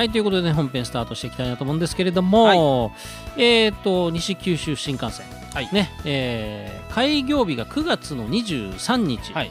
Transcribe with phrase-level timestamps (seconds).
[0.00, 2.90] はいということでね本編スタートしていきたいなと思うんですけれども、
[3.36, 5.68] えっ、と西九州新幹線、はい。
[5.74, 9.50] ねえー開業日が9月の23日、はい。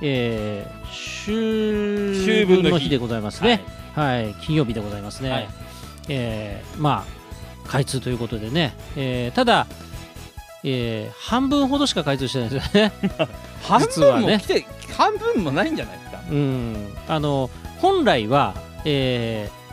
[0.00, 3.62] えー秋秋分の日でございますね、
[3.94, 4.34] はい。
[4.40, 5.48] 金曜日でございますね、はい。
[6.08, 9.66] えーまあ開通ということでね、えーただ、
[10.62, 12.92] えー半分ほどしか開通してないですよ ね。
[13.62, 14.66] 半分も来て、
[14.96, 16.20] 半分もないんじゃないですか？
[16.30, 17.50] うん、あの
[17.82, 18.54] 本来は、
[18.86, 19.63] えー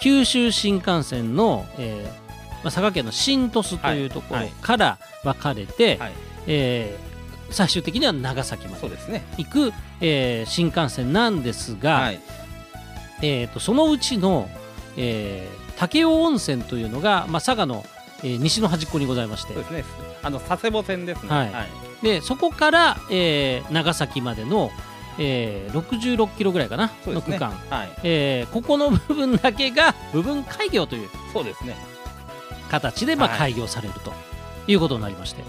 [0.00, 2.12] 九州新幹線の、えーま
[2.62, 6.12] あ、佐賀県の新鳥栖というところはいから分かれて、はい。
[6.46, 7.10] えー
[7.52, 8.88] 最終的には長崎まで
[9.36, 12.20] 行く、えー新幹線なんですが、はい。
[13.22, 14.48] えー、とそのうちの、
[14.96, 17.84] えー武雄温泉というのが、まあ、佐賀の、
[18.22, 19.54] えー西の端っこにございまして。
[19.54, 19.84] そうですね。
[20.22, 21.28] あの佐世保線ですね。
[21.28, 22.04] はい。
[22.04, 24.70] でそこから、えー長崎までの、
[25.18, 26.92] えー66キロぐらいかな、ね。
[27.06, 27.90] の区間、はい。
[28.02, 31.76] えーここの部分だけが部分開業というそうですね。
[32.70, 33.38] 形で、まあ、はい。
[33.38, 34.12] 開業されると
[34.66, 35.42] いうことになりまして、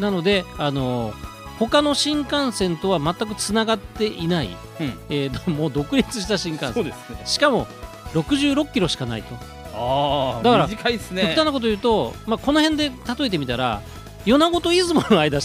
[0.00, 1.12] なので、あの
[1.58, 4.48] 他の新幹線とは全くつながっていない、
[4.80, 4.98] うん。
[5.08, 6.74] えー もう独立した新幹線。
[6.74, 7.22] そうですね。
[7.24, 7.66] しかも
[8.14, 9.34] 66キロしかないと。
[9.74, 11.22] ああだから短いですね。
[11.22, 13.80] 極端なこと言うと、まあ、この辺で例えてみたら
[14.24, 15.40] 米子と出雲の間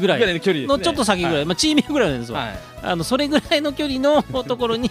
[0.00, 2.58] ぐらいの距離のちょっと先ぐらい、まあ、チームぐらいなんですわ、はい。
[2.82, 4.90] あのそれぐらいの距離のところに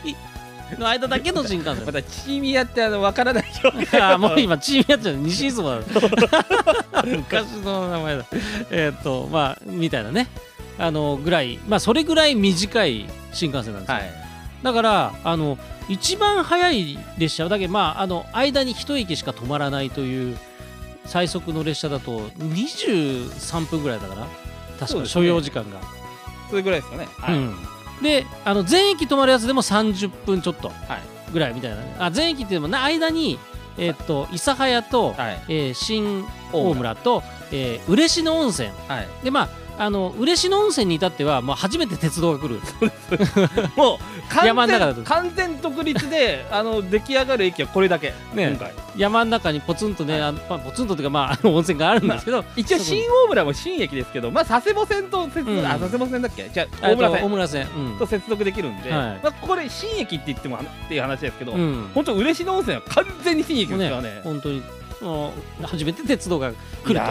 [0.80, 1.86] の間だけの新幹線。
[1.86, 5.80] またチーミヤってあの分からない表 あーもう今チームやっちゃう西出雲だ。
[7.05, 8.25] 昔の名前だ。
[8.72, 10.27] えーっとまあみたいなね。
[10.77, 14.11] あのぐらいまあそれぐらい短い新幹線なんですよ、はい。
[14.61, 20.38] だからあの一番早い列車だけまああの間に一駅しか止まらないという
[21.06, 24.28] 最速の列車だと23分ぐらいだから
[24.80, 25.80] 確か所要時間が、
[26.50, 27.08] それぐらいですかね。
[27.20, 27.36] はい。
[27.36, 27.55] うん。
[28.02, 31.32] であの全駅止まるやつでも30分ちょっとはい。
[31.32, 31.95] ぐらいみたいなね。
[31.98, 33.39] あ全駅っていうのもな間に
[33.77, 35.44] えーっと諫早と、はい。
[35.48, 38.70] えー新大村と、えー嬉野温泉。
[38.88, 39.08] はい。
[39.23, 42.61] でまああの嬉野温泉に至ってはもう初めて鉄道が来る。
[43.75, 43.97] もう
[44.30, 45.02] 完全山の中だと。
[45.03, 48.73] 完全独立であの出来上がる駅はこれだけね今回。
[48.95, 50.21] 山の中にポツンとね、はい。
[50.23, 55.65] あのまあ、ポツンとっていうかまああの温泉があるんですけど、一応そこ新大村も新駅ですけどまあ佐世保線と接続、うん。
[55.65, 56.49] あ佐世保線だっけ？
[56.53, 57.25] じゃ大村線。
[57.25, 57.99] 大村線、うん。
[57.99, 59.19] と接続できるんで、はい。
[59.21, 61.89] まあ、これ新駅って言ってもっていう話ですけど、うん。
[61.93, 64.21] 本当嬉野温泉は完全に新駅ですからね。
[64.23, 64.64] 本当に。
[65.61, 66.52] 初めて鉄道が
[66.83, 67.05] 来いると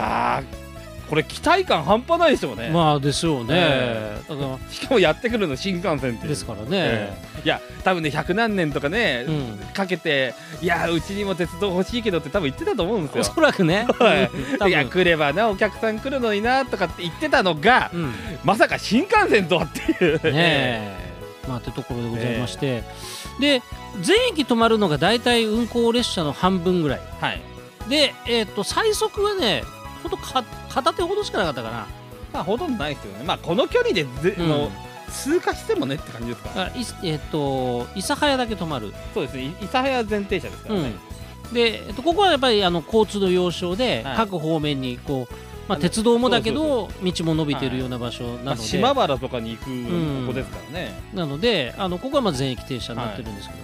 [1.09, 6.23] これ期待感半端ないでしょうね、まあでしょうね、えだかしかもやってくるの新幹線っていう。
[6.23, 7.43] らですからね、ええ。
[7.45, 9.59] いや多分ね100何年とかね、うん。
[9.75, 14.71] かけていやうちにも鉄道欲しいけどって多分言ってたと思うんですおよそらくね、 はい。
[14.71, 20.21] や来ればなお客さん来るのになとかって言ってたのが、うん、ねまさか新幹線とはっていう。
[20.25, 21.15] え。
[21.49, 22.83] まあってところでございまして、
[23.39, 23.63] で
[24.01, 27.01] 全駅止まるのが大体運行列車の半分ぐらい。
[27.21, 27.41] はい。
[27.89, 29.63] で、えっと最速はね
[30.05, 31.87] ほんとか片手ほどしかなかったかな。
[32.33, 33.25] まあほとんどないですよね。
[33.25, 34.49] まあこの距離でぜ、うん。
[34.49, 34.71] の
[35.11, 39.45] 通過してもねって感じですかあいえっ、と諫早だけ止まる、そうですね。
[39.45, 40.93] い諫早前提車ですからね、
[41.53, 44.17] で、えっと、ここはやっぱりあの交通の要衝で、はい。
[44.17, 45.35] 各方面にこう、
[45.69, 53.61] まあ、鉄道もだけど道も伸びてるような場所なまあ、ので、島原とかに行くんここですからね、なのであのここはまあ全駅停車になってるんですけど、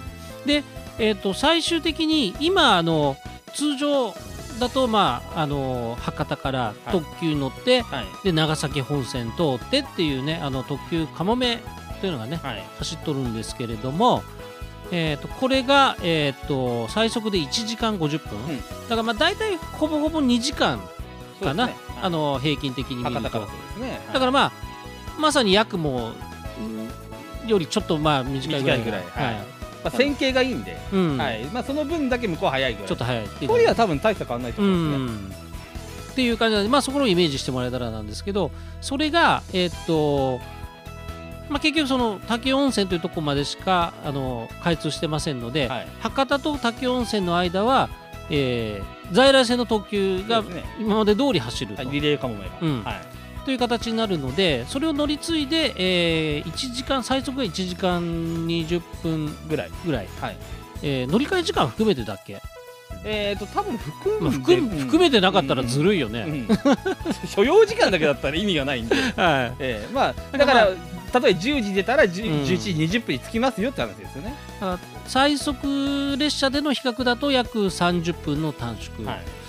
[0.47, 0.65] で、
[0.99, 3.17] えっと最終的に今あの
[3.55, 4.15] 通常
[4.61, 6.93] だと、まあ、あの博多からはい。
[6.93, 8.07] 特急に乗って、はい。
[8.23, 11.63] で長崎本線通ってっていうねあの特急かもめ
[12.01, 12.65] というのがねはい。
[12.79, 14.23] 走っとるんですけれども、
[14.93, 18.59] えー、とこれが、えー、と最速で1時間50分、うん。
[18.59, 20.79] だからまあ大体ほぼほぼ2時間
[21.43, 21.95] かな、そうですね。
[22.03, 23.39] あの平均的に見ると。
[23.81, 24.01] ね。
[24.13, 24.53] だからまあ
[25.19, 26.13] まさに約も
[27.43, 29.05] うんよりちょっとまあ短いぐらいぐらい。
[29.05, 29.25] はい。
[29.35, 31.19] はいまあ、線形がいいんで、うん。
[31.19, 31.45] はい。
[31.47, 32.89] まあ、その分だけ向こう早いぐらい。
[32.89, 35.41] ちょっと早いっていう距離は多分大差変わらないとう思うんですね、ん。
[36.13, 38.51] っていう感じなんで、まあ、そこをイメージしてもらえたらなんですけど
[38.81, 40.39] それが、えーっと
[41.49, 45.89] まあ、結局その武雄温泉というところまでしかあの開通してませんので、はい。
[46.01, 47.89] 博多と武雄温泉の間は、
[48.29, 50.45] えー在来線の特急が
[50.79, 52.85] 今まで通り走ると,、はい、リレーかもめが、うん。
[52.85, 53.01] はい、
[53.51, 58.01] という形になるのでそれを乗り継いで、えー1時間最速が1時間
[58.47, 60.37] 20分ぐらいぐらい、はい。
[60.85, 62.41] えー乗り換え時間含めてだっけ、
[63.03, 66.21] えーと多分含まあ、んで含含めてなかったらずい、るいよね。
[66.21, 66.33] うん。
[66.33, 66.49] うん。
[67.27, 69.55] 所要時間だけだったら意味がないんで、 はい。
[69.59, 70.77] えーまあだからら例え
[71.13, 72.43] ば10時出たら10うん。
[72.45, 74.33] 11時20分に着きますよって話ですよね、
[75.09, 79.40] 最速列車での比較だと約30分の短縮、はい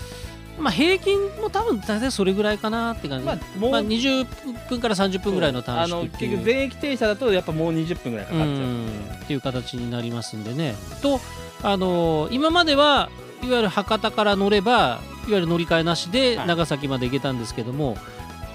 [0.59, 4.25] まあ平均も多分大体それぐらいかなって感じ、まあもう、まあ、20
[4.69, 6.31] 分から30分ぐらいの短あの縮っていう。
[6.31, 8.88] 結局全駅停車だとやっぱもう20分ぐらいかかっちゃう、うん。
[9.24, 10.75] っていう形になりますんでね。
[11.01, 11.19] と、
[11.63, 13.09] あのー今までは
[13.44, 16.48] いわゆる博多から乗ればいわゆる乗り換えなしではい。
[16.48, 17.98] 長崎まで行けたんですけども、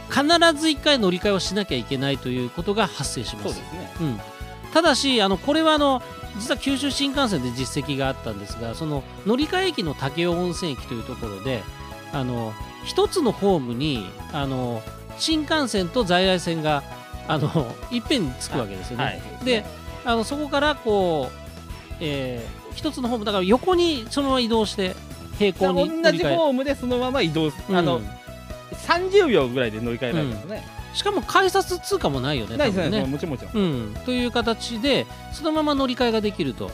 [0.09, 0.23] 必
[0.55, 3.55] ず1回乗り換えをしなきゃいけないということが発生します。
[3.55, 3.93] そうですね。
[4.01, 4.21] うん、
[4.73, 6.03] ただしあのこれはあの
[6.39, 11.63] 実は九州新幹線で実績があったんですがその乗り換え駅の武雄温泉駅というところで
[12.19, 12.53] あの
[12.85, 14.83] 一つのホームにあの
[15.19, 16.83] 新幹線と在来線が
[17.29, 19.05] あのいっぺんにつくわけですよね。
[19.05, 19.45] はい。
[19.45, 19.65] で
[20.05, 24.95] あのそこからこう、えー一つのホームだから横にそのまま移動して
[25.39, 27.77] 平行に乗同じホームでそのまま移動す、うん。
[27.77, 28.01] あの
[28.87, 30.63] 30秒ぐらいで乗り換えられるんですね、
[30.93, 33.05] しかも改札通過もないよねないですね。
[33.05, 36.71] もちろんもちろん、うん、という形でそのまま乗り換えができると。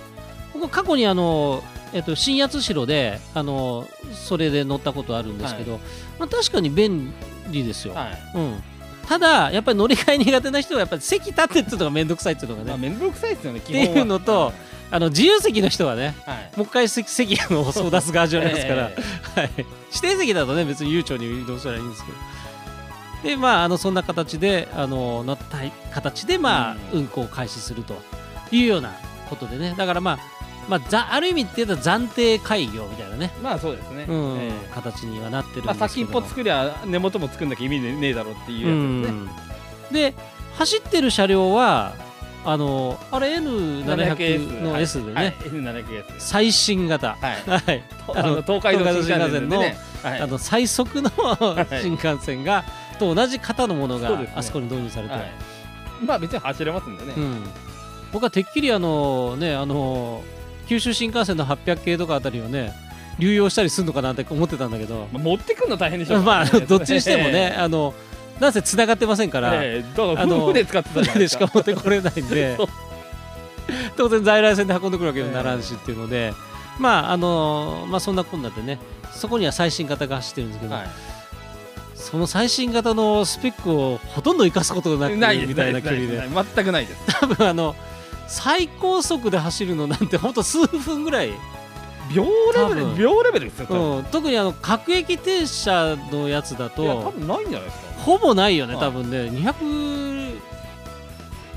[0.55, 1.63] 僕過去にあの、
[1.93, 5.79] えっと、新八代であのそれで乗ったことあるんですけど、
[6.19, 7.13] まあ、確かに便
[7.51, 8.39] 利ですよ、はい。
[8.39, 8.63] うん、
[9.07, 14.53] ただやっぱり乗り換え苦手な人はやっぱり席立ってっていうのが面倒くさいっていうのがまあね、面倒くさいですよね基っていうのとは。
[14.93, 16.53] あの自由席の人はねはい。
[16.55, 18.97] もう一回席席あのを出す側じゃないですから、 え
[19.37, 19.67] えはい、指
[20.03, 22.19] 定席だとね別に悠長に移動したらいいんですけど。
[23.23, 25.59] でまああのそんな形であのなった
[25.95, 27.01] 形でまあ、うん。
[27.01, 28.03] 運行を開始すると
[28.51, 28.93] いうような
[29.31, 29.75] ことでね。
[29.79, 30.19] だからまあ
[30.69, 34.39] まあ、ざある意味って言うと暫定開業みたいなね、まあそうですね、うん。
[34.39, 35.89] え形にはなってるんですけども。
[35.89, 40.13] 先っぽ作りゃ根元も作んなきゃ意味ねえだろうっていううやつですね、ん。
[40.13, 40.15] で
[40.55, 41.95] 走ってる車両は
[42.45, 45.35] あのあれ N700 の S でね、はい。
[45.41, 47.17] N700S です最新型。
[47.21, 47.43] はい。
[47.51, 47.83] はい。
[48.15, 49.79] あの東海道新幹線でね。
[50.03, 50.21] はい。
[50.21, 51.11] あの最速の
[51.81, 52.65] 新幹線が
[52.99, 54.35] と同じ型のものがそうですね。
[54.37, 55.33] あそこに導入されて、はい。
[56.05, 57.43] まあ別に走れますんでね、うん、
[58.13, 60.23] 僕はてっきりあのねあの
[60.69, 62.73] 九州新幹線の800系とかあたりをね
[63.19, 66.23] 流用したりするのかなって思ってたんだけど、まあ持ってくんの大変でしょう。
[66.25, 67.95] まあ どっちにしてもね、えあの
[68.41, 71.47] なんせ繋がってませんから、ええだからあの夫婦で使ってたじゃでしすか。
[71.49, 72.59] か持ってこれないんで。
[73.97, 76.35] 当然在来線で運んでくるわけにはならんしっていうので、
[76.79, 78.79] まああのまあそんなこんなでね
[79.13, 80.89] そこには最新型が走ってるんですけど、はい。
[81.95, 86.29] その最新型のスペックをほとんど生かすことがなくないみたいな距離で。
[86.55, 87.21] 全くないです。
[87.21, 87.77] 多分あの
[88.33, 91.33] 最高速で走るのなんてほんと数分ぐらい、
[92.15, 97.93] 秒レベル秒レベルですようん、特にあの各駅停車のやつだいや多と分ないんじゃないですか。
[98.03, 98.83] ほぼないよねはい。
[98.85, 99.19] 多分ね。
[99.29, 100.41] 200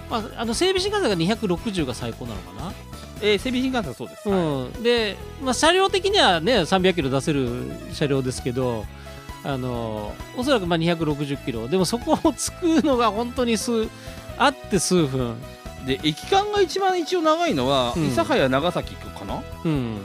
[0.09, 2.73] まあ、あの整備新幹線が260が最高なのかな、
[3.21, 4.39] えー、整備新幹線はそうです、はい。
[4.39, 8.85] うん、で、まあ、車両的にはね300キロ出せる車両ですけど
[9.45, 11.69] あのおそらくまあ260キロ。
[11.69, 13.87] でもそこをつくのが本当に数
[14.37, 15.37] あって数分
[15.85, 18.03] で駅間が一番一応長いのは、うん。
[18.09, 19.43] 諫早長崎かな？
[19.63, 19.97] うん。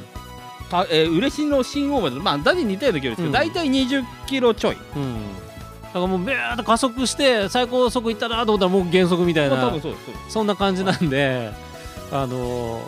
[0.71, 3.33] た、えー、嬉野新大町まあ大体似たような距離ですけど、うん。
[3.33, 5.15] 大体20キロちょい、うん。
[5.83, 11.51] だからもうビューッと加速して最高速いったなと思ったらもう減速みたいまあ、多な分そうですそんな感じなんで
[12.13, 12.81] あの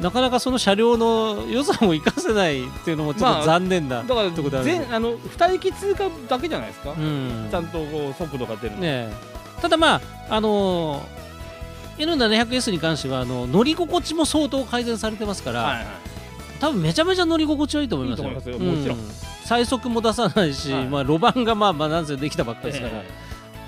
[0.00, 7.48] なかなかその車両の良さも生かせないっていうのもちょっとまあ残念な、だからとこだね全あの2駅通過だけじゃないですか、うん。
[7.50, 9.12] ちゃんとこう速度が出るの、ねえ。
[9.60, 10.00] ただまあ
[10.30, 11.04] あの
[11.98, 15.86] N700S に関してはあの乗り心地も相当改善されてますから、はいはい。
[16.60, 18.30] 多分めちゃめちゃ乗り心地はいいと思いますよ。
[18.30, 18.58] いいすよ。
[18.58, 18.98] もちろん。
[19.44, 23.04] 最速も出さないし、はいまあ、路盤がまあまあなんせできたばっかりですから、え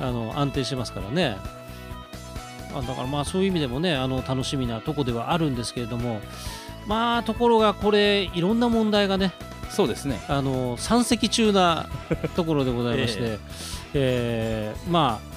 [0.00, 1.36] あの安定してますからね。
[2.74, 6.20] あだからまあそういう意味でもねあの楽しみなとこではあるんですけれども
[6.86, 10.20] まあところがこれいろんな問題がねえそうですね。
[10.28, 11.86] あの山積中な
[12.34, 13.38] ところでございまして、
[13.94, 15.35] えーまあ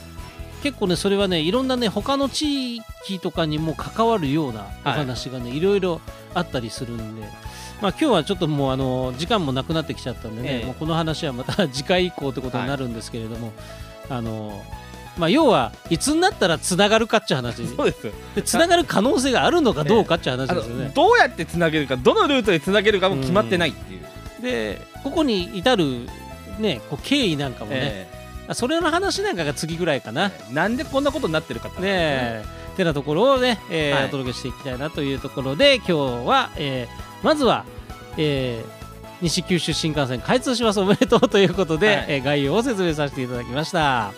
[0.62, 6.02] 結構ねそれはねいろんなね他の地域とかにも関わるようなお話がね、い、ろいろ
[6.34, 7.28] あったりするんで。
[7.82, 10.66] まあ、今日はちょっともうあの時間もなくなってきちゃったんでね、ええ。
[10.66, 13.54] もうこの話はまた 次回以降ということになるんですけれども、
[14.10, 14.62] あの
[15.18, 17.66] まあ、要はいつになったらつながるかっていう話。
[17.68, 18.12] そうです。
[18.36, 20.86] でつながる可能性があるのかどうかっていう話あですよね。
[20.86, 20.94] の。
[20.94, 24.02] どうやってつなげるかどのルートでつなげるかも決まってないっていう、
[24.42, 26.08] でここに至る、
[26.60, 28.19] ね、こう経緯なんかもね、え
[28.54, 30.32] それの話なんかが次ぐらいかな。
[30.50, 31.88] えなんでこんなことになってるかってね。
[31.90, 32.46] え。
[32.78, 34.06] てなところをね、えーはい。
[34.06, 35.94] お届けしていきたいなというところで今日
[36.28, 37.66] は、えーまずは、
[38.18, 38.80] えー
[39.22, 40.80] 西九州新幹線開通します。
[40.80, 42.06] おめでとうということで、はい。
[42.08, 44.14] えー概要を説明させていただきました。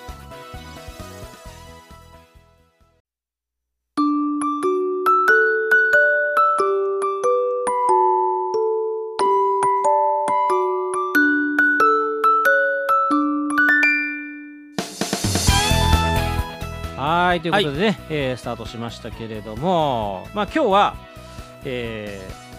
[17.31, 20.95] はいということでね、えースタートしましたけれども、まあ、今日は、
[21.63, 22.51] えー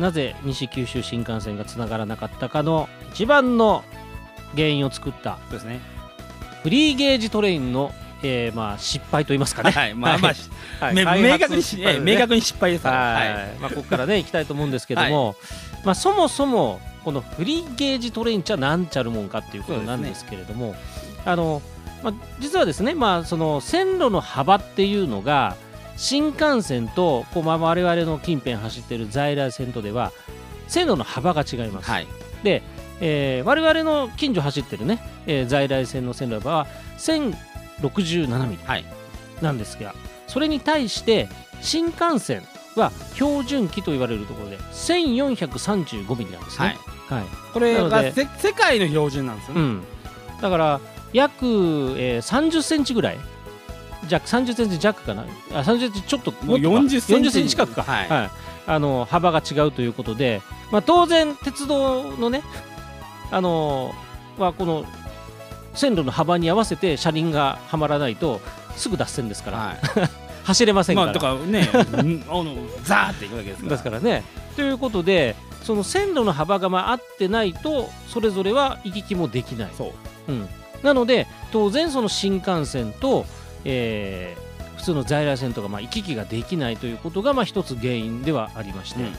[0.00, 3.82] なぜ西九州新幹線がつながらなかったかの一番の
[4.54, 5.80] 原因を作ったそうですね。
[6.62, 7.92] フリーゲージトレインの、
[8.22, 9.70] えーまあ、失敗と言いますかね。
[9.70, 10.30] はいまあま
[10.80, 12.12] あ明確にし、失敗ですね。
[12.12, 12.96] ええ明確に失敗ですはい、
[13.34, 13.54] はい。
[13.58, 15.34] まあ、ここからね行きたいと思うんですけども、
[15.84, 20.74] まあ、そもそもこのフリーゲージトレインっちゃなんちゃるもんかっていうことなんですけれども、
[21.24, 21.62] あの
[22.02, 25.56] まあ、実はですね、まあ、その線路の幅っていうのが
[25.96, 30.12] 新幹線とこう、まあ、我々の近辺走ってる在来線とでは
[30.68, 31.90] 線路の幅が違います。
[31.90, 32.06] はい。
[32.42, 32.62] で、
[33.00, 36.66] えー我々の近所走ってるね、えー在来線の線路の幅は
[36.98, 38.84] 1067ミリはい。
[39.42, 39.94] なんですが
[40.26, 41.28] それに対して
[41.60, 42.42] 新幹線
[42.74, 46.70] は標準機と言われるところで1435ミリなんですはい。
[46.70, 46.78] ね。
[47.08, 47.24] はい。
[47.52, 49.82] これがせ世界の標準なんですよね、うん、
[50.42, 50.80] だから
[51.16, 51.46] 約、
[51.98, 53.18] えー、30センチぐらい。
[54.08, 55.22] 弱30センチ弱かな。
[55.52, 56.76] あ30センチちょっともうっとか。
[56.76, 57.28] 40センチ。
[57.28, 58.30] 40センチ近くか、はい。
[58.66, 62.42] あの幅が違うということで、まあ、当然鉄道のね
[63.30, 63.94] あの
[64.38, 64.84] はこの
[65.74, 68.40] 線路の幅に合わせて車輪がはまらないと
[68.76, 69.76] すぐ脱線ですから、はい。
[70.44, 71.06] 走れませんから。
[71.06, 73.70] まあとかねうん あのザーっていくわけですから。
[73.70, 74.24] ですからね。
[74.54, 79.70] ということでその線路の幅がまあ合ってないとそれぞれは行き来もできない。
[79.76, 79.92] そ
[80.28, 80.32] う。
[80.32, 80.48] うん、
[80.86, 83.26] なので当然その新幹線と、
[83.64, 89.12] えー普通の在来線とかまあ行き来ができないということがまあ一つ原因ではありまして、うん。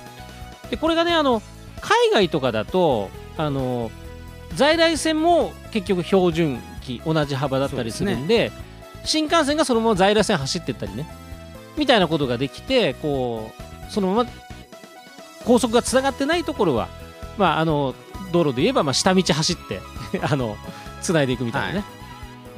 [0.70, 1.42] でこれがねあの
[1.82, 3.92] 海外とかだとあの
[4.56, 8.52] 在来線も結局標準機同じ幅だったりするんで
[9.04, 11.08] 新幹線がそのまま在来線走ってったりね
[11.78, 13.52] みたいなことができてこ
[13.90, 14.30] うそのまま
[15.46, 16.88] 高速がつながってないところは、
[17.38, 17.94] まあ、あの
[18.32, 19.82] 道路で言えばまあ下道走って
[20.22, 20.58] あの
[21.02, 21.86] つないでいくみたいなね、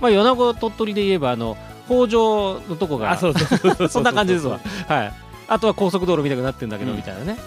[0.01, 4.59] はいまあ、米子鳥取で言えばあの北条のとこがあそんな感じですわ。
[4.87, 5.13] はい。
[5.47, 7.37] あとは高速道路みたいになってるんだけど、うんみたいなね。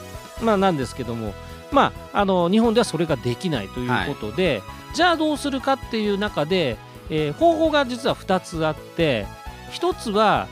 [0.43, 1.33] まあなんですけども、
[1.71, 4.63] まああの日本ではそれができないということで、
[4.95, 6.77] じゃあどうするかっていう中で、
[7.09, 9.27] えー方法が実は2つあって、
[9.71, 10.49] 1つは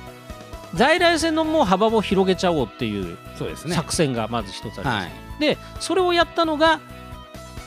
[0.74, 5.04] 在来線のもう幅を広げちゃおうっていうそうですね作戦がまず1つあります。
[5.04, 6.80] はいで、それをやったのが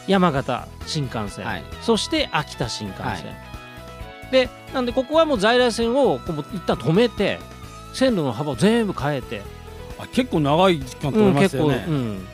[0.07, 1.63] 山形新幹線、はい。
[1.81, 3.07] そして秋田新幹線。
[3.07, 4.31] はい。
[4.31, 7.39] で、なんでここはもう在来線をこう一旦止めて、
[7.93, 9.41] 線路の幅を全部変えて、
[9.99, 12.25] あ結構長い時間取れうん、結構、ますよね、うん、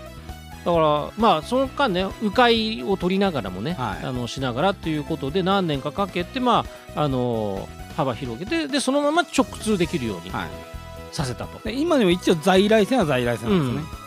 [0.63, 4.05] だからまあその間ね迂回を取りながらもね、はい。
[4.05, 10.49] あのしながらということで何年かかけてまああの幅広げてでそのまま直通できるようにはい。
[11.11, 13.99] させたと、で今でも一応在来線は在来線なんですね、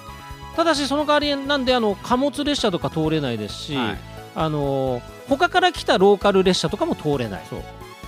[0.57, 3.99] ただしその代わりなんであの貨物列車とか通れないですし、はい。
[4.35, 7.43] あの他から来たローカル列車とかも通れない。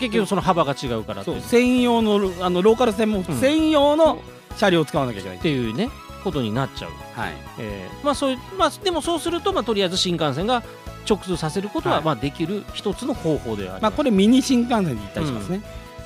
[0.01, 1.41] 結局その幅が違うからそう。
[1.41, 3.25] 専用のあのローカル線もうん。
[3.25, 4.19] 専用の
[4.57, 5.91] 車両を使わなきゃいけない、っていうね
[6.23, 7.33] ことになっちゃう、はい。
[7.59, 10.63] えーまあそういうまあでもそうするとまあとりあえず新幹線が
[11.09, 12.05] 直通させることははい。
[12.05, 15.61] まあできる一つの方法ではあります、まあこれミニ新幹線で行ったりしますね、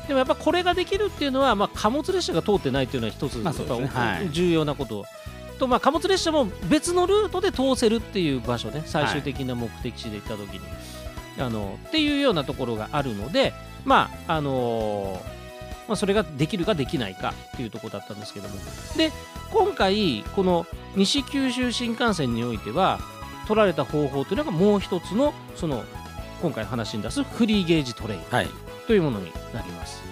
[0.07, 4.29] でもやっぱこれができるっていうのはまあ貨物列車が通ってないっていうのは一つまあね。
[4.33, 5.05] 重要なこと
[5.59, 10.61] とまあ貨物列車も別のルートで通せるっていう場所ね最終的な目的地で行った時に、
[11.39, 13.53] あのっていうようなところがあるので
[13.85, 15.39] まああのー
[15.89, 18.55] まあ、それができるかできないかっていうところだったんですけども。
[18.97, 19.11] で
[19.51, 23.01] 今回この西九州新幹線においては
[23.47, 25.83] 取られた方法というのがもう一つのその
[26.43, 28.49] 今回話に出すフリーゲージトレインはい。
[28.87, 30.03] というものになります。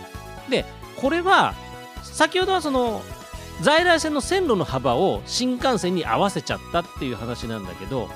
[0.49, 0.65] で
[0.97, 1.55] これは
[2.03, 3.03] 先ほどはその
[3.62, 8.08] 在来線の線路の幅を新幹線に合わせちゃったっていう話なんだけど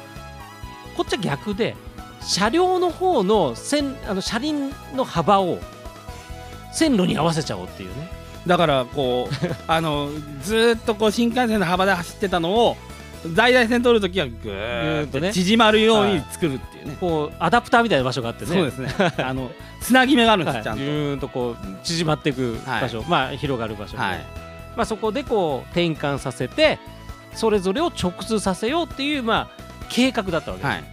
[0.96, 1.76] こっちは逆で
[2.22, 5.58] 車両の方の線あの車輪の幅を
[6.72, 8.08] 線路に合わせちゃおうっていうね。
[8.46, 9.34] だからこう
[9.66, 10.10] あの
[10.42, 12.76] ずーっとこう新幹線の幅で走ってたのを
[13.34, 15.32] 在来線通るときはぐぐーっとね。
[15.32, 18.54] 縮まるように作るっていうね、こうアダプターみたいな場所があってね。
[18.54, 18.94] そうですね。
[19.18, 20.82] あのつなぎ目があるんです、はい、ちゃんと。
[20.82, 24.39] ーんとこう縮まっていく場所、まあ広がる場所、はい
[24.76, 26.78] まあ、そこでこう転換させて
[27.34, 30.84] それぞれを直通させようっていう、まあ、計画だったわけです、はい。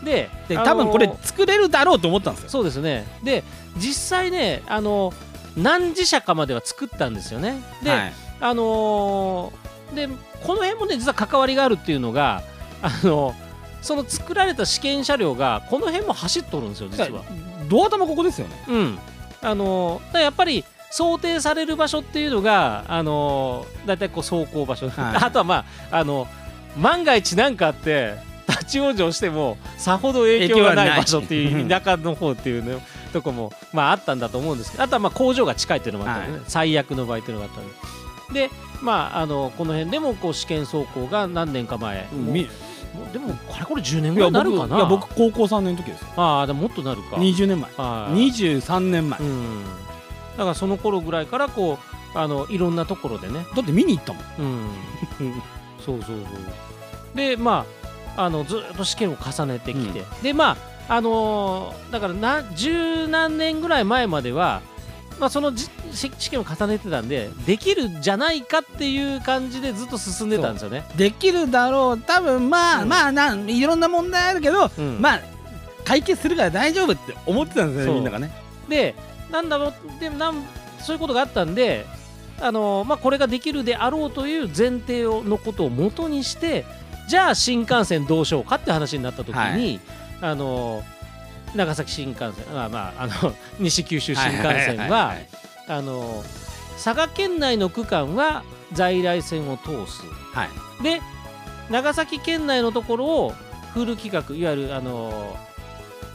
[0.00, 2.50] うん、でで多分これ作れるだろうと思ったんですよ。
[2.50, 3.06] そうですね。
[3.22, 3.44] で
[3.76, 5.12] 実際ねあの
[5.56, 7.62] 何自社かまでは作ったんですよね。
[7.82, 8.12] で、はい。
[8.40, 9.62] あのー
[9.94, 12.42] でこの辺もね実は関わりがあるっていうのが
[12.82, 13.34] あの
[13.80, 17.22] その作られた試験車両がこの辺も走っとるんですよ実は。
[17.68, 18.64] ドア玉ここですよね。
[18.68, 18.98] うん、
[19.42, 25.16] あのだからやっぱり想定される場所っていうのがあのだいたいこう走行場所、はい。
[25.24, 26.28] あとはまああの
[26.76, 28.14] 万が一何かあって
[28.46, 30.98] 立ち往生してもさほど影響がない影響はない。
[30.98, 32.78] 場所っていう 田舎の方っていうね
[33.14, 37.60] とこもまああったんだと思うんですけどあとはまあ工場が近いっていうのもあったんでね、最悪の場合っていうのがあった
[38.32, 38.50] んでで
[38.82, 42.48] まああのこの辺でもこう試験走行が何年か前、もうみも
[43.08, 44.76] うでもかれこれ10年ぐらいになる僕かな？
[44.76, 46.08] いや僕高校3年の時ですよ。
[46.16, 47.16] ああでももっとなるか。
[47.16, 47.70] 20年前。
[47.76, 48.14] はい。
[48.30, 49.18] 23年前。
[49.18, 49.64] だうん
[50.32, 51.78] だからその頃ぐらいからこ
[52.14, 53.46] うあのいろんなところでね。
[53.58, 54.24] って見に行ったもん。
[54.38, 54.70] うん。
[55.84, 57.16] そうそうそう。
[57.16, 57.66] でま
[58.16, 60.56] ああのずっと試験を重ねてきて、でま
[60.88, 64.60] ああのーだからな十何年ぐらい前までは、
[65.18, 70.84] まあ、そのじ試試験を重ねてたんでできるんじゃないかっていう感じでずっと進んでたんですよね。
[70.96, 71.98] できるだろう。
[71.98, 72.88] 多分まあ、うん。
[72.88, 75.00] まあなんいろんな問題あるけど、うん。
[75.00, 75.20] まあ
[75.84, 78.32] 解決するから大丈夫って思ってたんですよねみんながね。
[78.68, 78.94] で
[79.32, 80.34] なんだろうでなん
[80.78, 81.86] そういうことがあったんで、
[82.40, 86.64] あのーまあ、これができるであろうという前提をのことを元にして
[87.08, 89.80] じゃあ新幹線どうしようかって話になった時に、はい。
[90.20, 91.02] あのー
[91.54, 95.14] 長崎新幹線まあまああの 西九州新幹線は
[95.68, 96.42] あのー
[96.82, 100.02] 佐賀県内の区間は在来線を通す。
[100.32, 100.82] はい。
[100.82, 101.02] で
[101.70, 103.34] 長崎県内のところを
[103.74, 105.51] フル規格いわゆるあのー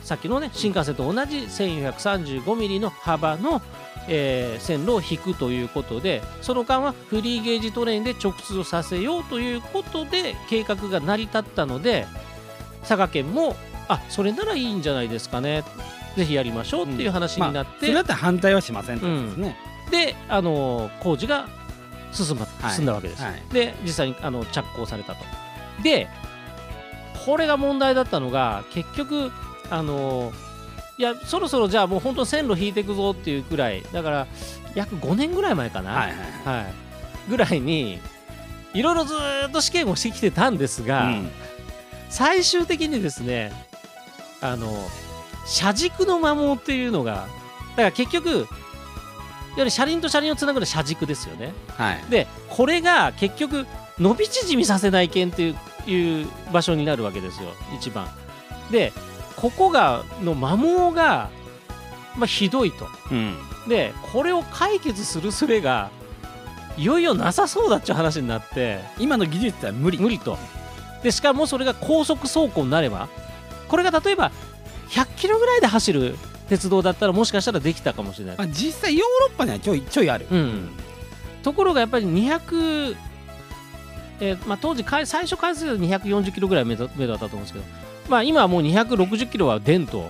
[0.08, 3.62] さっきのね新幹線と同じ1435ミリの幅の、
[4.08, 12.08] えー線路を引くということでその間はフリーゲージトレインで直通をさせようということで計画が成り立ったので
[12.84, 13.58] 佐賀県も
[13.90, 15.66] あそれならいいんじゃないですかね。
[16.16, 19.56] ぜひやりましょうっていう話になって、それだったら反対はしませんってことですね、
[19.92, 21.48] であのー工事が
[22.12, 22.74] 進,、まはい。
[22.74, 23.22] 進んだわけです。
[23.22, 23.44] はい。
[23.54, 25.20] で実際にあの着工されたと。
[25.84, 26.08] で
[27.26, 29.32] これが問題だったのが結局
[29.70, 30.32] あの
[30.98, 34.28] いやそろそろじゃあもう本当に線路引いていくぞっていうくらいだから
[34.74, 36.74] 約5年ぐらい前かな、はいはいはい
[37.30, 38.00] ぐらいに
[38.74, 41.30] いろいろずーっと試験をしてきてたんですが、うん
[42.10, 43.52] 最終的にですね
[44.40, 44.74] あの
[45.46, 47.28] 車軸の摩耗っていうのが
[47.72, 48.48] だから結局いわ
[49.58, 51.54] ゆる車輪と車輪をつなぐのは車軸ですよね。
[51.76, 53.68] はいでこれが結局
[54.00, 55.56] 伸び縮みさせない件っていう
[55.92, 58.08] いう場所になるわけですよ一番。
[58.72, 58.94] で
[59.38, 61.30] ここがの摩耗が、
[62.18, 62.88] まあ、ひどいと。
[63.12, 65.92] うんでこれを解決する術が
[66.78, 70.38] いよいよなさそうだっちゅう話になって今の技術は無理無理と。
[71.04, 73.10] でしかもそれが高速走行になれば
[73.68, 74.32] これが例えば
[74.90, 76.16] 100キロぐらいで走る
[76.50, 78.44] 鉄道だったらもしかしたらできたかもしれないま。
[78.46, 80.70] あ、実際ヨーロッパにはちょいちょいある、うん、
[81.44, 82.96] ところがやっぱり200、
[84.22, 87.66] えーまあ、当時最初開発で240キロぐらい目だったと思うんですけど、
[88.10, 90.10] まあ、今はもう260キロは出んと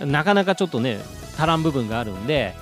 [0.00, 0.10] うん。
[0.10, 1.00] なかなかちょっとね
[1.36, 2.54] 足らん部分があるんで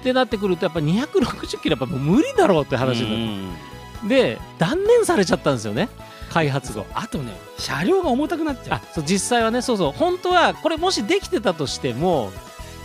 [0.00, 3.52] ってなってくるとやっぱ260キロやっぱ無理だろうって話にな
[4.00, 5.88] って、で断念されちゃったんですよね
[6.30, 6.86] 開発後。
[6.94, 9.92] あとね車両が重たくなっちゃあそう実際はねそうそう。
[9.92, 12.30] 本当はこれもしできてたとしても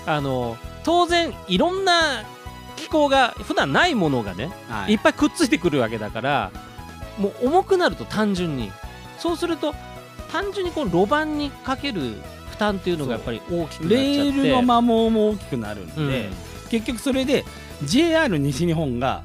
[0.06, 2.24] あの当然いろんな
[2.78, 6.52] 機構が普段ないものがねう、はいっぱいくっついてくるわけだから
[7.20, 8.72] もう重くなると単純に。
[9.20, 9.76] そうすると
[10.32, 12.14] 単純にこの路盤にかける
[12.50, 13.90] 負担っていうのがやっぱり大きくなっちゃって。
[13.90, 16.34] レールの摩耗も大きくなるんで、うん。
[16.70, 17.44] 結局それで
[17.84, 19.24] JR 西日本が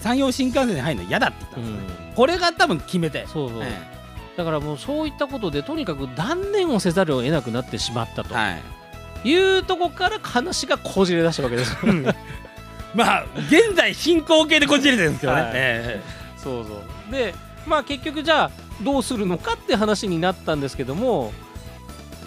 [0.00, 1.98] 山陽新幹線に入るの嫌だって言ったうんですよ。
[1.98, 2.14] ね、ん。
[2.14, 3.94] これが多分決めて、そうそう、え
[4.36, 8.34] だからもうそういったことでとにかく断念をせざるを得なくなってしまったと。
[8.34, 8.50] えは
[9.24, 9.28] い。
[9.28, 11.76] いうとこから話がこじれ出したわけです。
[12.94, 15.50] まあ現在進行形でこじれてるんですけどね、はい。
[15.54, 16.02] え。
[16.36, 17.12] そうそう。
[17.12, 17.34] で
[17.66, 18.50] まあ結局じゃあ
[18.82, 21.32] どうするのかって話になったんですけども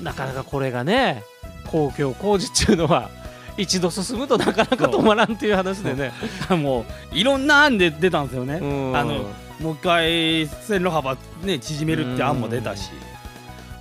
[0.01, 1.23] なかなかこれがね
[1.67, 3.09] 公共工事っていうのは
[3.57, 6.13] 一度進むとなかなか止まらんっていう話でね。
[6.49, 8.95] えもういろんな案で出たんですよね、うん。
[8.95, 9.25] あの
[9.59, 12.91] もう一回線路幅ね縮めるって案も出たし、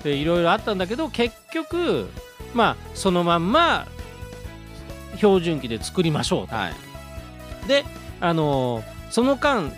[0.02, 2.08] でいろいろあったんだけど結局
[2.54, 3.86] まあそのまんま
[5.16, 6.54] 標準機で作りましょうと。
[6.54, 7.68] はい。
[7.68, 7.84] で
[8.20, 9.70] あのーその間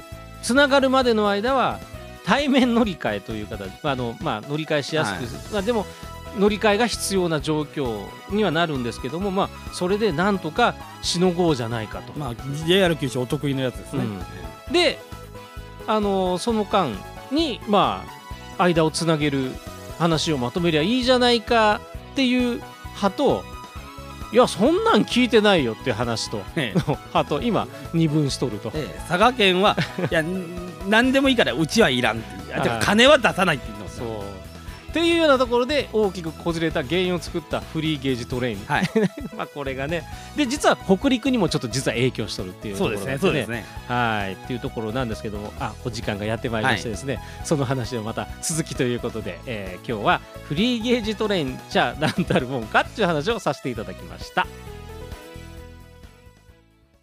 [0.42, 1.80] つながるまでの間は
[2.28, 5.52] 対面乗り換えという形あの、まあ、乗り換えしやすく、はい。
[5.54, 5.86] まあ、でも
[6.38, 12.12] 乗り換えが必要な状況にはなるんですけども、まあ、それでなんとかしのごうじゃないかと。
[12.18, 12.34] まあ
[12.66, 14.72] JR 九州お得意のやつですね、うん。
[14.72, 14.98] で、
[15.86, 16.94] あのーその間
[17.32, 18.04] に、ま
[18.58, 19.50] あ、間をつなげる
[19.98, 21.80] 話をまとめりゃいいじゃないか
[22.12, 22.60] っていう
[22.96, 23.44] 派と
[24.32, 26.42] いやそんなん聞いてないよっていう話と。
[26.56, 26.78] ええ。
[26.88, 28.70] 派と今二分しとると。
[28.74, 29.76] ええ佐賀県は
[30.10, 30.44] いやん
[30.88, 32.80] 何でもいいからうちはいらんっていう。
[32.80, 33.77] 金は出さないって言ってますそう。
[33.77, 33.77] よ
[34.88, 38.90] っていうようなところで大きくこじれた原因を作ったフリーゲージトレイン、はい。
[39.36, 40.04] まあこれがね。
[40.34, 43.58] で実は北陸にもちょっと実は影響しとるっていうところですねそうですね。
[43.58, 44.32] ねはい。
[44.32, 45.52] っていうところなんですけども。
[45.60, 54.46] あお時間がやってまいりましてですね、その話をまた続きということで、えー今日はフリーゲージトレインじゃあ何たるもんかっていう話をさせていただきました。